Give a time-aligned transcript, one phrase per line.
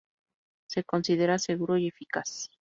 [0.65, 2.49] Se considera seguro y eficaz.